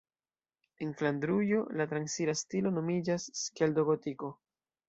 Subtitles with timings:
[0.85, 4.33] En Flandrujo la transira stilo nomiĝas Skeldo-Gotiko.